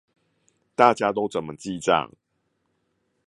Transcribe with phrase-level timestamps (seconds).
[0.73, 2.09] 大家都怎麼記帳